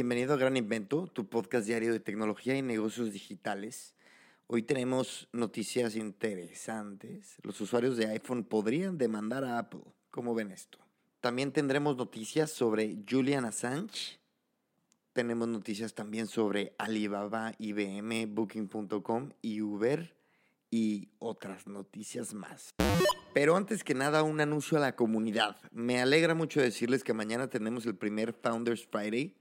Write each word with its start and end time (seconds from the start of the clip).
Bienvenido 0.00 0.32
a 0.32 0.38
Gran 0.38 0.56
Invento, 0.56 1.08
tu 1.08 1.28
podcast 1.28 1.66
diario 1.66 1.92
de 1.92 2.00
tecnología 2.00 2.56
y 2.56 2.62
negocios 2.62 3.12
digitales. 3.12 3.94
Hoy 4.46 4.62
tenemos 4.62 5.28
noticias 5.30 5.94
interesantes. 5.94 7.36
Los 7.42 7.60
usuarios 7.60 7.98
de 7.98 8.06
iPhone 8.06 8.44
podrían 8.44 8.96
demandar 8.96 9.44
a 9.44 9.58
Apple. 9.58 9.82
¿Cómo 10.10 10.34
ven 10.34 10.52
esto? 10.52 10.78
También 11.20 11.52
tendremos 11.52 11.98
noticias 11.98 12.50
sobre 12.50 12.96
Julian 13.06 13.44
Assange. 13.44 14.18
Tenemos 15.12 15.48
noticias 15.48 15.92
también 15.92 16.28
sobre 16.28 16.74
Alibaba, 16.78 17.52
IBM, 17.58 18.24
Booking.com 18.34 19.32
y 19.42 19.60
Uber 19.60 20.16
y 20.70 21.10
otras 21.18 21.66
noticias 21.66 22.32
más. 22.32 22.70
Pero 23.34 23.54
antes 23.54 23.84
que 23.84 23.92
nada, 23.92 24.22
un 24.22 24.40
anuncio 24.40 24.78
a 24.78 24.80
la 24.80 24.96
comunidad. 24.96 25.58
Me 25.72 26.00
alegra 26.00 26.34
mucho 26.34 26.62
decirles 26.62 27.04
que 27.04 27.12
mañana 27.12 27.50
tenemos 27.50 27.84
el 27.84 27.96
primer 27.96 28.32
Founders 28.32 28.86
Friday 28.86 29.36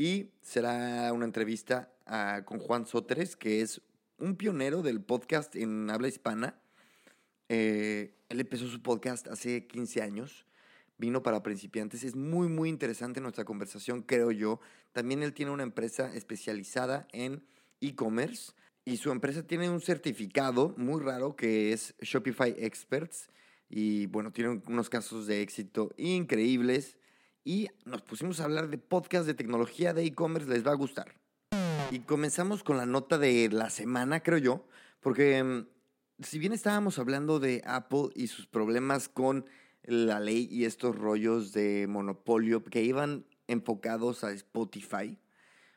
y 0.00 0.30
será 0.40 1.12
una 1.12 1.26
entrevista 1.26 1.92
ah, 2.06 2.40
con 2.46 2.58
Juan 2.58 2.86
Soteres, 2.86 3.36
que 3.36 3.60
es 3.60 3.82
un 4.16 4.34
pionero 4.34 4.80
del 4.80 5.02
podcast 5.02 5.54
en 5.56 5.90
habla 5.90 6.08
hispana. 6.08 6.58
Eh, 7.50 8.14
él 8.30 8.40
empezó 8.40 8.66
su 8.66 8.80
podcast 8.80 9.28
hace 9.28 9.66
15 9.66 10.00
años. 10.00 10.46
Vino 10.96 11.22
para 11.22 11.42
principiantes. 11.42 12.02
Es 12.02 12.16
muy, 12.16 12.48
muy 12.48 12.70
interesante 12.70 13.20
nuestra 13.20 13.44
conversación, 13.44 14.00
creo 14.00 14.30
yo. 14.30 14.58
También 14.92 15.22
él 15.22 15.34
tiene 15.34 15.52
una 15.52 15.64
empresa 15.64 16.14
especializada 16.14 17.06
en 17.12 17.44
e-commerce 17.82 18.52
y 18.86 18.96
su 18.96 19.10
empresa 19.10 19.46
tiene 19.46 19.68
un 19.68 19.82
certificado 19.82 20.72
muy 20.78 21.02
raro 21.02 21.36
que 21.36 21.74
es 21.74 21.94
Shopify 22.00 22.54
Experts. 22.56 23.28
Y 23.68 24.06
bueno, 24.06 24.32
tiene 24.32 24.62
unos 24.66 24.88
casos 24.88 25.26
de 25.26 25.42
éxito 25.42 25.90
increíbles 25.98 26.96
y 27.44 27.68
nos 27.84 28.02
pusimos 28.02 28.40
a 28.40 28.44
hablar 28.44 28.68
de 28.68 28.78
podcast 28.78 29.26
de 29.26 29.34
tecnología 29.34 29.94
de 29.94 30.04
e-commerce, 30.04 30.48
les 30.48 30.66
va 30.66 30.72
a 30.72 30.76
gustar. 30.76 31.14
Y 31.90 32.00
comenzamos 32.00 32.62
con 32.62 32.76
la 32.76 32.86
nota 32.86 33.18
de 33.18 33.48
la 33.50 33.70
semana, 33.70 34.22
creo 34.22 34.38
yo, 34.38 34.66
porque 35.00 35.42
mm, 35.42 35.66
si 36.22 36.38
bien 36.38 36.52
estábamos 36.52 36.98
hablando 36.98 37.40
de 37.40 37.62
Apple 37.64 38.10
y 38.14 38.28
sus 38.28 38.46
problemas 38.46 39.08
con 39.08 39.46
la 39.82 40.20
ley 40.20 40.46
y 40.50 40.64
estos 40.66 40.96
rollos 40.96 41.52
de 41.52 41.86
monopolio 41.88 42.62
que 42.64 42.82
iban 42.82 43.24
enfocados 43.48 44.22
a 44.22 44.32
Spotify, 44.32 45.18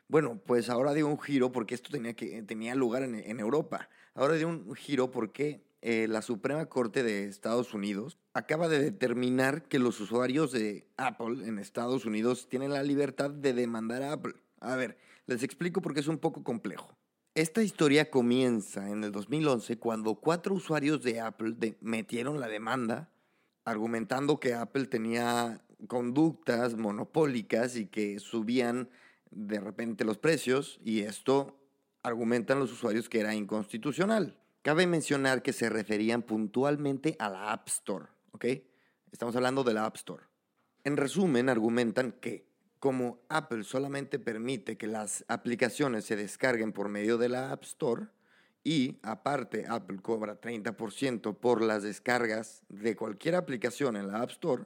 bueno, 0.06 0.40
pues 0.44 0.68
ahora 0.68 0.92
dio 0.92 1.08
un 1.08 1.18
giro 1.18 1.50
porque 1.50 1.74
esto 1.74 1.90
tenía, 1.90 2.14
que, 2.14 2.42
tenía 2.42 2.74
lugar 2.74 3.02
en, 3.02 3.14
en 3.14 3.40
Europa. 3.40 3.88
Ahora 4.14 4.34
dio 4.34 4.48
un 4.48 4.74
giro 4.74 5.10
porque 5.10 5.64
eh, 5.86 6.06
la 6.08 6.22
Suprema 6.22 6.64
Corte 6.66 7.02
de 7.02 7.24
Estados 7.24 7.74
Unidos 7.74 8.18
acaba 8.34 8.68
de 8.68 8.80
determinar 8.80 9.62
que 9.62 9.78
los 9.78 10.00
usuarios 10.00 10.52
de 10.52 10.86
Apple 10.96 11.46
en 11.46 11.58
Estados 11.58 12.04
Unidos 12.04 12.48
tienen 12.48 12.72
la 12.72 12.82
libertad 12.82 13.30
de 13.30 13.54
demandar 13.54 14.02
a 14.02 14.12
Apple. 14.12 14.34
A 14.60 14.76
ver, 14.76 14.98
les 15.26 15.42
explico 15.42 15.80
porque 15.80 16.00
es 16.00 16.08
un 16.08 16.18
poco 16.18 16.42
complejo. 16.42 16.96
Esta 17.34 17.62
historia 17.62 18.10
comienza 18.10 18.90
en 18.90 19.02
el 19.02 19.12
2011 19.12 19.78
cuando 19.78 20.16
cuatro 20.16 20.54
usuarios 20.54 21.02
de 21.02 21.20
Apple 21.20 21.76
metieron 21.80 22.38
la 22.38 22.48
demanda 22.48 23.10
argumentando 23.64 24.38
que 24.38 24.54
Apple 24.54 24.86
tenía 24.86 25.62
conductas 25.88 26.76
monopólicas 26.76 27.76
y 27.76 27.86
que 27.86 28.18
subían 28.18 28.88
de 29.30 29.60
repente 29.60 30.04
los 30.04 30.18
precios 30.18 30.80
y 30.84 31.00
esto 31.00 31.58
argumentan 32.02 32.58
los 32.58 32.72
usuarios 32.72 33.08
que 33.08 33.20
era 33.20 33.34
inconstitucional. 33.34 34.38
Cabe 34.62 34.86
mencionar 34.86 35.42
que 35.42 35.52
se 35.52 35.68
referían 35.68 36.22
puntualmente 36.22 37.16
a 37.18 37.28
la 37.28 37.52
App 37.52 37.68
Store, 37.68 38.06
¿ok? 38.34 38.46
Estamos 39.12 39.34
hablando 39.36 39.62
de 39.62 39.72
la 39.72 39.86
App 39.86 39.96
Store. 39.96 40.24
En 40.82 40.96
resumen, 40.96 41.48
argumentan 41.48 42.12
que 42.12 42.46
como 42.80 43.22
Apple 43.30 43.64
solamente 43.64 44.18
permite 44.18 44.76
que 44.76 44.86
las 44.86 45.24
aplicaciones 45.28 46.04
se 46.04 46.16
descarguen 46.16 46.72
por 46.72 46.88
medio 46.88 47.16
de 47.16 47.30
la 47.30 47.52
App 47.52 47.62
Store 47.62 48.08
y 48.62 48.98
aparte 49.02 49.64
Apple 49.68 50.00
cobra 50.02 50.40
30% 50.40 51.38
por 51.38 51.62
las 51.62 51.82
descargas 51.84 52.64
de 52.68 52.96
cualquier 52.96 53.36
aplicación 53.36 53.96
en 53.96 54.08
la 54.08 54.20
App 54.20 54.30
Store, 54.30 54.64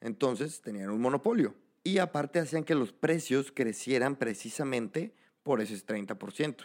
entonces 0.00 0.60
tenían 0.60 0.90
un 0.90 1.00
monopolio. 1.00 1.54
Y 1.84 1.98
aparte 1.98 2.40
hacían 2.40 2.64
que 2.64 2.74
los 2.74 2.92
precios 2.92 3.52
crecieran 3.52 4.16
precisamente 4.16 5.14
por 5.42 5.60
ese 5.60 5.74
30%. 5.74 6.56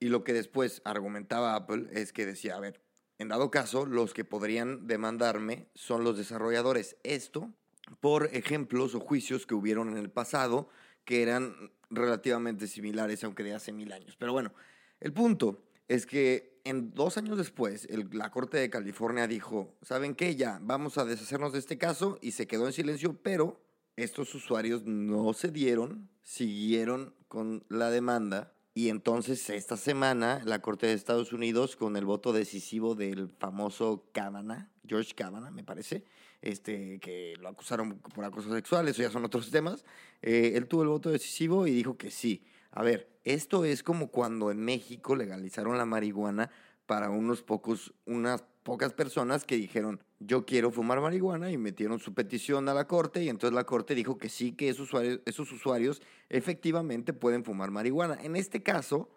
Y 0.00 0.08
lo 0.08 0.22
que 0.22 0.32
después 0.32 0.82
argumentaba 0.84 1.54
Apple 1.54 1.86
es 1.92 2.12
que 2.12 2.26
decía, 2.26 2.56
a 2.56 2.60
ver, 2.60 2.83
en 3.18 3.28
dado 3.28 3.50
caso, 3.50 3.86
los 3.86 4.12
que 4.14 4.24
podrían 4.24 4.86
demandarme 4.86 5.68
son 5.74 6.04
los 6.04 6.16
desarrolladores. 6.16 6.96
Esto 7.02 7.52
por 8.00 8.30
ejemplos 8.34 8.94
o 8.94 9.00
juicios 9.00 9.46
que 9.46 9.54
hubieron 9.54 9.90
en 9.90 9.98
el 9.98 10.10
pasado 10.10 10.68
que 11.04 11.22
eran 11.22 11.72
relativamente 11.90 12.66
similares, 12.66 13.22
aunque 13.24 13.44
de 13.44 13.54
hace 13.54 13.72
mil 13.72 13.92
años. 13.92 14.16
Pero 14.18 14.32
bueno, 14.32 14.52
el 15.00 15.12
punto 15.12 15.62
es 15.86 16.06
que 16.06 16.60
en 16.64 16.94
dos 16.94 17.18
años 17.18 17.36
después, 17.36 17.86
la 18.12 18.30
Corte 18.30 18.56
de 18.56 18.70
California 18.70 19.26
dijo, 19.26 19.76
¿saben 19.82 20.14
qué? 20.14 20.34
Ya, 20.34 20.58
vamos 20.62 20.96
a 20.96 21.04
deshacernos 21.04 21.52
de 21.52 21.58
este 21.58 21.76
caso 21.76 22.18
y 22.22 22.32
se 22.32 22.46
quedó 22.46 22.66
en 22.66 22.72
silencio, 22.72 23.18
pero 23.22 23.60
estos 23.96 24.34
usuarios 24.34 24.84
no 24.84 25.32
cedieron, 25.34 26.08
siguieron 26.22 27.14
con 27.28 27.64
la 27.68 27.90
demanda 27.90 28.53
y 28.74 28.88
entonces 28.88 29.48
esta 29.50 29.76
semana 29.76 30.42
la 30.44 30.60
Corte 30.60 30.88
de 30.88 30.94
Estados 30.94 31.32
Unidos, 31.32 31.76
con 31.76 31.96
el 31.96 32.04
voto 32.04 32.32
decisivo 32.32 32.96
del 32.96 33.28
famoso 33.38 34.08
Kavanaugh, 34.12 34.66
George 34.84 35.14
Kavanaugh, 35.14 35.52
me 35.52 35.62
parece, 35.62 36.04
este, 36.42 36.98
que 36.98 37.34
lo 37.40 37.48
acusaron 37.48 38.00
por 38.00 38.24
acoso 38.24 38.52
sexual, 38.52 38.88
eso 38.88 39.00
ya 39.00 39.10
son 39.10 39.24
otros 39.24 39.52
temas, 39.52 39.84
eh, 40.22 40.52
él 40.56 40.66
tuvo 40.66 40.82
el 40.82 40.88
voto 40.88 41.10
decisivo 41.10 41.68
y 41.68 41.70
dijo 41.70 41.96
que 41.96 42.10
sí. 42.10 42.44
A 42.72 42.82
ver, 42.82 43.08
esto 43.22 43.64
es 43.64 43.84
como 43.84 44.08
cuando 44.08 44.50
en 44.50 44.58
México 44.58 45.14
legalizaron 45.14 45.78
la 45.78 45.86
marihuana 45.86 46.50
para 46.86 47.10
unos 47.10 47.42
pocos, 47.42 47.94
unas 48.06 48.42
pocas 48.64 48.92
personas 48.92 49.44
que 49.44 49.54
dijeron, 49.54 50.02
yo 50.26 50.46
quiero 50.46 50.70
fumar 50.70 51.00
marihuana 51.00 51.50
y 51.50 51.58
metieron 51.58 51.98
su 51.98 52.14
petición 52.14 52.68
a 52.68 52.74
la 52.74 52.86
corte 52.86 53.22
y 53.22 53.28
entonces 53.28 53.54
la 53.54 53.64
corte 53.64 53.94
dijo 53.94 54.18
que 54.18 54.28
sí, 54.28 54.52
que 54.52 54.68
esos 54.68 54.88
usuarios, 54.88 55.20
esos 55.26 55.50
usuarios 55.52 56.02
efectivamente 56.28 57.12
pueden 57.12 57.44
fumar 57.44 57.70
marihuana. 57.70 58.18
En 58.22 58.36
este 58.36 58.62
caso, 58.62 59.08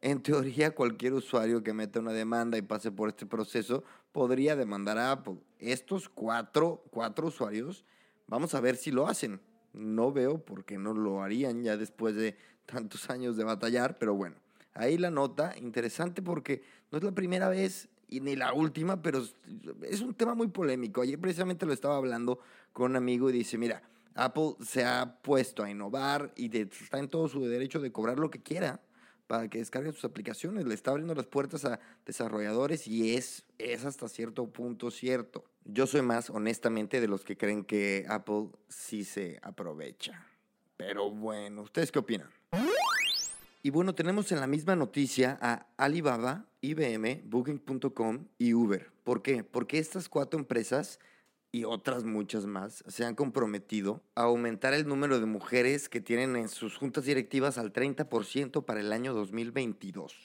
en 0.00 0.22
teoría, 0.22 0.74
cualquier 0.74 1.14
usuario 1.14 1.62
que 1.62 1.72
meta 1.72 2.00
una 2.00 2.12
demanda 2.12 2.58
y 2.58 2.62
pase 2.62 2.90
por 2.90 3.08
este 3.08 3.26
proceso 3.26 3.84
podría 4.12 4.56
demandar 4.56 4.98
a 4.98 5.12
Apple. 5.12 5.38
Estos 5.58 6.08
cuatro, 6.08 6.84
cuatro 6.90 7.28
usuarios, 7.28 7.84
vamos 8.26 8.54
a 8.54 8.60
ver 8.60 8.76
si 8.76 8.90
lo 8.90 9.06
hacen. 9.06 9.40
No 9.72 10.12
veo 10.12 10.38
por 10.38 10.64
qué 10.64 10.76
no 10.76 10.92
lo 10.92 11.22
harían 11.22 11.62
ya 11.62 11.76
después 11.76 12.14
de 12.14 12.36
tantos 12.66 13.10
años 13.10 13.36
de 13.36 13.44
batallar, 13.44 13.98
pero 13.98 14.14
bueno, 14.14 14.36
ahí 14.74 14.98
la 14.98 15.10
nota, 15.10 15.56
interesante 15.56 16.20
porque 16.20 16.62
no 16.90 16.98
es 16.98 17.04
la 17.04 17.12
primera 17.12 17.48
vez 17.48 17.88
y 18.12 18.20
ni 18.20 18.36
la 18.36 18.52
última, 18.52 19.00
pero 19.00 19.24
es 19.82 20.00
un 20.02 20.14
tema 20.14 20.34
muy 20.34 20.48
polémico. 20.48 21.00
Ayer 21.00 21.18
precisamente 21.18 21.64
lo 21.64 21.72
estaba 21.72 21.96
hablando 21.96 22.40
con 22.72 22.90
un 22.90 22.96
amigo 22.96 23.30
y 23.30 23.32
dice, 23.32 23.56
mira, 23.56 23.82
Apple 24.14 24.56
se 24.60 24.84
ha 24.84 25.18
puesto 25.22 25.62
a 25.62 25.70
innovar 25.70 26.32
y 26.36 26.54
está 26.56 26.98
en 26.98 27.08
todo 27.08 27.28
su 27.28 27.44
derecho 27.46 27.80
de 27.80 27.90
cobrar 27.90 28.18
lo 28.18 28.30
que 28.30 28.42
quiera 28.42 28.82
para 29.26 29.48
que 29.48 29.58
descarguen 29.58 29.94
sus 29.94 30.04
aplicaciones. 30.04 30.66
Le 30.66 30.74
está 30.74 30.90
abriendo 30.90 31.14
las 31.14 31.26
puertas 31.26 31.64
a 31.64 31.80
desarrolladores 32.04 32.86
y 32.86 33.16
es, 33.16 33.46
es 33.56 33.86
hasta 33.86 34.08
cierto 34.08 34.46
punto 34.50 34.90
cierto. 34.90 35.44
Yo 35.64 35.86
soy 35.86 36.02
más, 36.02 36.28
honestamente, 36.28 37.00
de 37.00 37.08
los 37.08 37.24
que 37.24 37.38
creen 37.38 37.64
que 37.64 38.04
Apple 38.08 38.48
sí 38.68 39.04
se 39.04 39.38
aprovecha. 39.42 40.26
Pero 40.76 41.10
bueno, 41.10 41.62
¿ustedes 41.62 41.90
qué 41.90 42.00
opinan? 42.00 42.28
Y 43.64 43.70
bueno, 43.70 43.94
tenemos 43.94 44.32
en 44.32 44.40
la 44.40 44.48
misma 44.48 44.74
noticia 44.74 45.38
a 45.40 45.68
Alibaba, 45.76 46.46
IBM, 46.62 47.22
Booking.com 47.26 48.26
y 48.36 48.54
Uber. 48.54 48.90
¿Por 49.04 49.22
qué? 49.22 49.44
Porque 49.44 49.78
estas 49.78 50.08
cuatro 50.08 50.40
empresas 50.40 50.98
y 51.52 51.62
otras 51.62 52.02
muchas 52.02 52.44
más 52.44 52.82
se 52.88 53.04
han 53.04 53.14
comprometido 53.14 54.02
a 54.16 54.22
aumentar 54.22 54.74
el 54.74 54.88
número 54.88 55.20
de 55.20 55.26
mujeres 55.26 55.88
que 55.88 56.00
tienen 56.00 56.34
en 56.34 56.48
sus 56.48 56.76
juntas 56.76 57.04
directivas 57.04 57.56
al 57.56 57.72
30% 57.72 58.64
para 58.64 58.80
el 58.80 58.92
año 58.92 59.14
2022. 59.14 60.16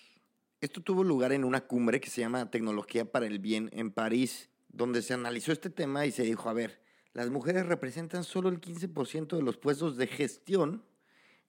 Esto 0.59 0.81
tuvo 0.81 1.03
lugar 1.03 1.31
en 1.31 1.43
una 1.43 1.61
cumbre 1.61 1.99
que 1.99 2.09
se 2.09 2.21
llama 2.21 2.49
Tecnología 2.49 3.11
para 3.11 3.27
el 3.27 3.37
Bien 3.37 3.69
en 3.71 3.91
París, 3.91 4.49
donde 4.69 5.03
se 5.03 5.13
analizó 5.13 5.51
este 5.51 5.69
tema 5.69 6.07
y 6.07 6.11
se 6.11 6.23
dijo, 6.23 6.49
a 6.49 6.53
ver, 6.53 6.81
las 7.13 7.29
mujeres 7.29 7.67
representan 7.67 8.23
solo 8.23 8.49
el 8.49 8.59
15% 8.59 9.35
de 9.35 9.43
los 9.43 9.57
puestos 9.57 9.95
de 9.95 10.07
gestión 10.07 10.83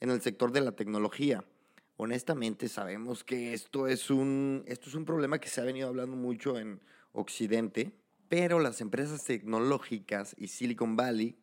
en 0.00 0.10
el 0.10 0.20
sector 0.20 0.52
de 0.52 0.60
la 0.60 0.72
tecnología. 0.72 1.44
Honestamente 2.00 2.68
sabemos 2.68 3.24
que 3.24 3.52
esto 3.54 3.88
es 3.88 4.08
un, 4.08 4.62
esto 4.68 4.88
es 4.88 4.94
un 4.94 5.04
problema 5.04 5.40
que 5.40 5.48
se 5.48 5.60
ha 5.60 5.64
venido 5.64 5.88
hablando 5.88 6.14
mucho 6.14 6.56
en 6.56 6.80
Occidente, 7.10 7.90
pero 8.28 8.60
las 8.60 8.80
empresas 8.80 9.24
tecnológicas 9.24 10.36
y 10.38 10.46
Silicon 10.46 10.94
Valley 10.94 11.36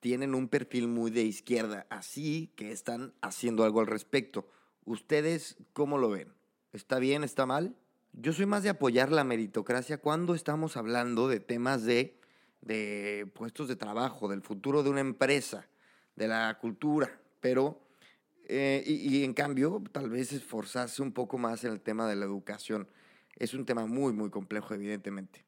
tienen 0.00 0.34
un 0.34 0.48
perfil 0.48 0.88
muy 0.88 1.10
de 1.10 1.24
izquierda, 1.24 1.86
así 1.90 2.50
que 2.56 2.72
están 2.72 3.12
haciendo 3.20 3.62
algo 3.62 3.80
al 3.80 3.88
respecto. 3.88 4.48
¿Ustedes 4.86 5.58
cómo 5.74 5.98
lo 5.98 6.08
ven? 6.08 6.32
¿Está 6.72 6.98
bien? 6.98 7.22
¿Está 7.22 7.44
mal? 7.44 7.76
Yo 8.14 8.32
soy 8.32 8.46
más 8.46 8.62
de 8.62 8.70
apoyar 8.70 9.12
la 9.12 9.22
meritocracia 9.22 9.98
cuando 9.98 10.34
estamos 10.34 10.78
hablando 10.78 11.28
de 11.28 11.40
temas 11.40 11.84
de, 11.84 12.18
de 12.62 13.30
puestos 13.34 13.68
de 13.68 13.76
trabajo, 13.76 14.28
del 14.28 14.40
futuro 14.40 14.82
de 14.82 14.88
una 14.88 15.00
empresa, 15.00 15.68
de 16.16 16.26
la 16.26 16.56
cultura, 16.58 17.20
pero 17.40 17.89
eh, 18.52 18.82
y, 18.84 19.18
y, 19.18 19.24
en 19.24 19.32
cambio 19.32 19.80
tal 19.92 20.10
vez 20.10 20.32
esforzarse 20.32 21.02
un 21.02 21.12
poco 21.12 21.38
más 21.38 21.62
en 21.62 21.70
el 21.70 21.80
tema 21.80 22.08
de 22.08 22.16
la 22.16 22.24
educación. 22.24 22.88
Es 23.36 23.54
un 23.54 23.64
tema 23.64 23.86
muy, 23.86 24.12
muy 24.12 24.28
complejo, 24.28 24.74
evidentemente. 24.74 25.44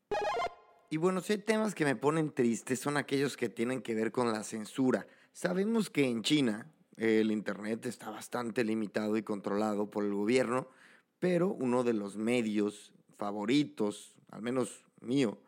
Y 0.88 0.99
bueno, 0.99 1.20
si 1.20 1.32
hay 1.32 1.38
temas 1.40 1.75
que 1.75 1.84
me 1.84 1.96
ponen 1.96 2.31
triste, 2.31 2.76
son 2.76 2.96
aquellos 2.96 3.37
que 3.37 3.49
tienen 3.49 3.82
que 3.82 3.96
ver 3.96 4.12
con 4.12 4.31
la 4.31 4.44
censura. 4.44 5.08
Sabemos 5.32 5.90
que 5.90 6.04
en 6.04 6.22
China 6.22 6.70
el 6.96 7.32
Internet 7.32 7.87
está 7.87 8.10
bastante 8.10 8.62
limitado 8.62 9.16
y 9.16 9.25
controlado 9.25 9.90
por 9.90 10.04
el 10.04 10.14
gobierno, 10.14 10.69
pero 11.19 11.49
uno 11.49 11.82
de 11.82 11.94
los 11.94 12.16
medios 12.16 12.93
favoritos, 13.16 14.14
al 14.31 14.43
menos 14.43 14.84
mío, 15.00 15.38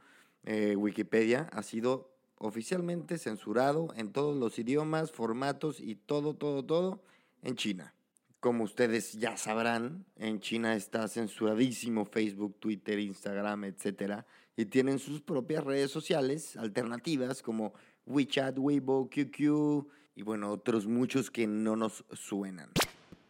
eh, 0.43 0.75
Wikipedia, 0.75 1.49
ha 1.53 1.63
sido 1.63 2.11
oficialmente 2.39 3.17
censurado 3.17 3.95
en 3.97 4.11
todos 4.11 4.37
los 4.37 4.59
idiomas, 4.59 5.13
formatos 5.13 5.79
y 5.79 5.95
todo, 5.95 6.35
todo, 6.35 6.65
todo 6.65 7.03
en 7.45 7.55
China. 7.55 7.95
Como 8.41 8.65
ustedes 8.65 9.13
ya 9.13 9.37
sabrán, 9.37 10.05
en 10.17 10.41
China 10.41 10.75
está 10.75 11.07
censuradísimo 11.07 12.05
Facebook, 12.05 12.59
Twitter, 12.59 12.99
Instagram, 12.99 13.65
etcétera 13.65 14.27
y 14.57 14.67
tienen 14.67 14.99
sus 14.99 15.21
propias 15.21 15.65
redes 15.65 15.91
sociales 15.91 16.57
alternativas 16.57 17.43
como 17.43 17.75
WeChat, 18.07 18.59
Weibo, 18.59 19.09
QQ 19.09 19.87
y 20.17 20.23
bueno, 20.23 20.53
otros 20.53 20.87
muchos 20.87 21.31
que 21.31 21.47
no 21.47 21.77
nos 21.77 22.05
suenan. 22.13 22.71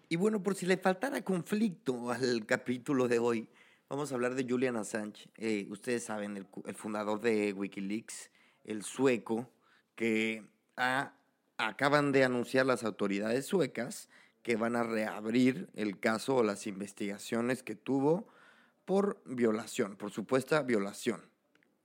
Y 0.08 0.16
bueno, 0.16 0.42
por 0.42 0.54
si 0.54 0.66
le 0.66 0.76
faltara 0.76 1.22
conflicto 1.22 2.10
al 2.10 2.44
capítulo 2.44 3.08
de 3.08 3.18
hoy, 3.18 3.48
vamos 3.88 4.12
a 4.12 4.14
hablar 4.16 4.34
de 4.34 4.44
Julian 4.44 4.76
Assange. 4.76 5.30
Eh, 5.38 5.66
ustedes 5.70 6.04
saben, 6.04 6.36
el, 6.36 6.46
el, 6.66 6.74
fundador 6.74 7.20
de 7.20 7.52
Wikileaks, 7.54 8.30
el 8.64 8.82
sueco, 8.82 9.50
que 9.96 10.44
ha, 10.76 11.14
acaban 11.58 12.12
de 12.12 12.24
anunciar 12.24 12.66
las 12.66 12.84
autoridades 12.84 13.46
suecas 13.46 14.08
que 14.42 14.56
van 14.56 14.76
a 14.76 14.82
reabrir 14.82 15.68
el 15.74 15.98
caso 15.98 16.36
o 16.36 16.42
las 16.42 16.66
investigaciones 16.66 17.62
que 17.62 17.74
tuvo 17.74 18.28
por 18.84 19.22
violación, 19.24 19.96
por 19.96 20.10
supuesta 20.10 20.62
violación. 20.62 21.22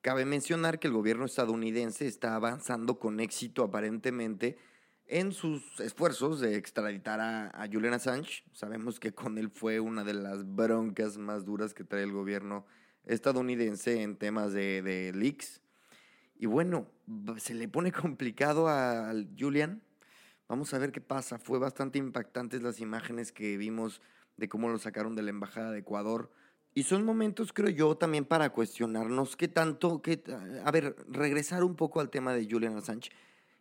Cabe 0.01 0.25
mencionar 0.25 0.79
que 0.79 0.87
el 0.87 0.93
gobierno 0.93 1.25
estadounidense 1.25 2.07
está 2.07 2.35
avanzando 2.35 2.99
con 2.99 3.19
éxito 3.19 3.63
aparentemente 3.63 4.57
en 5.05 5.31
sus 5.31 5.79
esfuerzos 5.79 6.39
de 6.39 6.55
extraditar 6.55 7.19
a, 7.19 7.67
Julian 7.71 7.95
Assange. 7.95 8.43
Sabemos 8.53 8.99
que 8.99 9.13
con 9.13 9.37
él 9.37 9.49
fue 9.49 9.79
una 9.79 10.03
de 10.03 10.13
las 10.13 10.45
broncas 10.55 11.17
más 11.17 11.45
duras 11.45 11.73
que 11.73 11.83
trae 11.83 12.03
el 12.03 12.11
gobierno 12.11 12.65
estadounidense 13.05 14.01
en 14.01 14.17
temas 14.17 14.53
de 14.53 15.11
leaks. 15.15 15.61
Y 16.39 16.47
bueno, 16.47 16.87
se 17.37 17.53
le 17.53 17.67
pone 17.67 17.91
complicado 17.91 18.67
a 18.67 19.13
Julian. 19.37 19.83
Vamos 20.47 20.73
a 20.73 20.79
ver 20.79 20.91
qué 20.91 21.01
pasa. 21.01 21.37
Fue 21.37 21.59
bastante 21.59 21.99
impactantes 21.99 22.63
las 22.63 22.79
imágenes 22.79 23.31
que 23.31 23.57
vimos 23.57 24.01
de 24.37 24.49
cómo 24.49 24.69
lo 24.69 24.79
sacaron 24.79 25.15
de 25.15 25.21
la 25.21 25.29
Embajada 25.29 25.71
de 25.71 25.79
Ecuador 25.79 26.31
y 26.73 26.83
son 26.83 27.03
momentos, 27.03 27.51
creo 27.51 27.69
yo, 27.69 27.97
también 27.97 28.25
para 28.25 28.51
cuestionarnos 28.51 29.35
qué 29.35 29.47
tanto, 29.47 30.01
qué, 30.01 30.23
a 30.63 30.71
ver, 30.71 30.95
regresar 31.09 31.63
un 31.63 31.75
poco 31.75 31.99
al 31.99 32.09
tema 32.09 32.33
de 32.33 32.47
Julian 32.49 32.77
Assange 32.77 33.09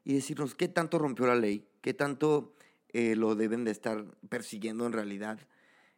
y 0.04 0.14
decirnos 0.14 0.54
qué 0.54 0.69
tanto 0.69 0.98
rompió 0.98 1.26
la 1.26 1.34
ley, 1.34 1.66
qué 1.80 1.94
tanto 1.94 2.54
eh, 2.90 3.16
lo 3.16 3.34
deben 3.34 3.64
de 3.64 3.70
estar 3.70 4.04
persiguiendo 4.28 4.86
en 4.86 4.92
realidad, 4.92 5.38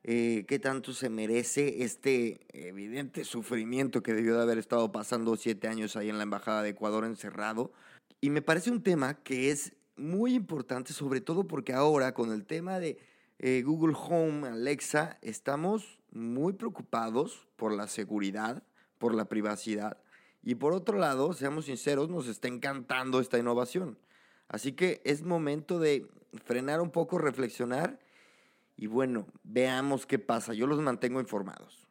eh, 0.03 0.45
qué 0.49 0.59
tanto 0.59 0.95
se 0.95 1.11
merece 1.11 1.83
este 1.83 2.41
evidente 2.53 3.25
sufrimiento 3.25 4.03
que 4.03 4.15
debió 4.15 4.37
de 4.37 4.43
haber 4.43 4.59
estado 4.59 4.91
pasando 4.93 5.37
siete 5.37 5.69
años 5.69 5.97
ahí 5.97 6.09
en 6.09 6.17
la 6.17 6.23
Embajada 6.23 6.63
de 6.63 6.71
Ecuador 6.71 7.05
encerrado. 7.05 7.73
Y 8.21 8.31
me 8.31 8.43
parece 8.43 8.71
un 8.71 8.83
tema 8.83 9.15
que 9.23 9.51
es 9.51 9.75
muy 9.97 10.35
importante, 10.35 10.93
sobre 10.93 11.21
todo 11.21 11.47
porque 11.47 11.75
ahora 11.75 12.15
con 12.15 12.33
el 12.33 12.47
tema 12.47 12.79
de 12.79 12.99
eh, 13.39 13.63
Google 13.63 13.95
Home, 13.97 14.49
Alexa, 14.49 15.19
estamos 15.21 16.01
muy 16.11 16.55
preocupados 16.55 17.47
por 17.57 17.73
la 17.73 17.87
seguridad, 17.87 18.63
por 18.99 19.15
la 19.15 19.27
privacidad. 19.27 19.99
Y 20.43 20.55
por 20.55 20.73
otro 20.73 20.99
lado, 20.99 21.35
seamos 21.35 21.67
sinceros, 21.67 22.09
nos 22.09 22.27
está 22.27 22.49
encantando 22.49 23.21
esta 23.21 23.39
innovación. 23.39 23.99
Así 24.49 24.73
que 24.73 25.03
es 25.05 25.23
momento 25.23 25.79
de 25.79 26.07
frenar 26.45 26.81
un 26.81 26.91
poco, 26.91 27.19
reflexionar 27.19 27.99
y 28.81 28.87
bueno, 28.87 29.27
veamos 29.45 30.07
qué 30.07 30.19
pasa. 30.19 30.55
Yo 30.55 30.67
los 30.67 30.81
mantengo 30.81 31.21
informados. 31.21 31.87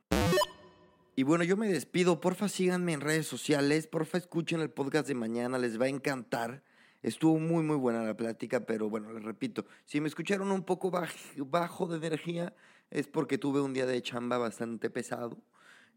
Y 1.16 1.22
bueno, 1.22 1.44
yo 1.44 1.56
me 1.56 1.68
despido. 1.68 2.20
Porfa, 2.20 2.50
síganme 2.50 2.94
en 2.94 3.02
redes 3.02 3.28
sociales. 3.28 3.86
Porfa, 3.86 4.18
escuchen 4.18 4.60
el 4.60 4.72
podcast 4.72 5.08
de 5.08 5.14
mañana. 5.14 5.60
Les 5.60 5.80
va 5.80 5.86
a 5.86 5.90
encantar. 5.90 6.64
Estuvo 7.04 7.38
muy, 7.38 7.62
muy 7.62 7.76
buena 7.76 8.04
la 8.04 8.18
plática, 8.18 8.66
pero 8.66 8.90
bueno, 8.90 9.14
les 9.14 9.22
repito, 9.22 9.68
si 9.86 10.02
me 10.02 10.08
escucharon 10.08 10.52
un 10.52 10.64
poco 10.64 10.90
bajo 10.90 11.86
de 11.86 12.08
energía, 12.08 12.56
es 12.90 13.08
porque 13.08 13.38
tuve 13.38 13.62
un 13.62 13.74
día 13.74 13.86
de 13.86 14.02
chamba 14.02 14.40
bastante 14.40 14.90
pesado 14.90 15.38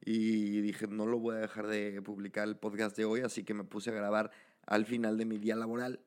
y 0.05 0.61
dije, 0.61 0.89
no 0.89 1.06
lo 1.06 1.19
voy 1.19 1.37
a 1.37 1.39
dejar 1.39 1.69
de 1.69 2.03
publicar 2.03 2.47
el 2.47 2.56
podcast 2.56 2.99
de 2.99 3.06
hoy, 3.06 3.23
así 3.23 3.44
que 3.44 3.55
me 3.55 3.65
puse 3.65 3.89
a 3.89 3.94
grabar 3.94 4.31
al 4.67 4.85
final 4.85 5.17
de 5.17 5.25
mi 5.25 5.39
día 5.39 5.56
laboral. 5.56 6.00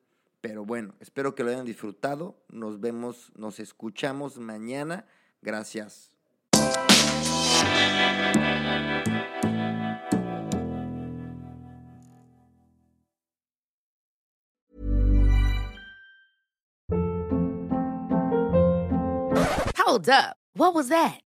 Pero 0.48 0.64
bueno, 0.64 0.94
espero 1.00 1.34
que 1.34 1.42
lo 1.42 1.50
hayan 1.50 1.64
disfrutado. 1.64 2.36
Nos 2.48 2.78
vemos, 2.78 3.32
nos 3.34 3.58
escuchamos 3.58 4.38
mañana. 4.38 5.04
Gracias. 5.42 6.12
Hold 19.76 20.08
up. 20.08 20.36
What 20.54 20.74
was 20.74 20.88
that? 20.90 21.25